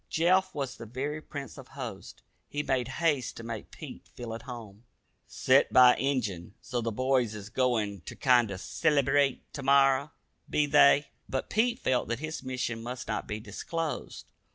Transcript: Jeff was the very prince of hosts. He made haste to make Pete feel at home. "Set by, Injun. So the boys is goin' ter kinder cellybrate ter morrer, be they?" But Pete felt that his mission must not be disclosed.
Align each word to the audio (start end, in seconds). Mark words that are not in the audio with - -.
Jeff 0.09 0.55
was 0.55 0.77
the 0.77 0.87
very 0.87 1.21
prince 1.21 1.59
of 1.59 1.67
hosts. 1.67 2.23
He 2.49 2.63
made 2.63 2.87
haste 2.87 3.37
to 3.37 3.43
make 3.43 3.69
Pete 3.69 4.07
feel 4.07 4.33
at 4.33 4.41
home. 4.41 4.83
"Set 5.27 5.71
by, 5.71 5.95
Injun. 5.95 6.55
So 6.59 6.81
the 6.81 6.91
boys 6.91 7.35
is 7.35 7.49
goin' 7.49 8.01
ter 8.03 8.15
kinder 8.15 8.55
cellybrate 8.57 9.41
ter 9.53 9.61
morrer, 9.61 10.09
be 10.49 10.65
they?" 10.65 11.09
But 11.29 11.51
Pete 11.51 11.77
felt 11.77 12.07
that 12.07 12.17
his 12.17 12.41
mission 12.41 12.81
must 12.81 13.07
not 13.07 13.27
be 13.27 13.39
disclosed. 13.39 14.25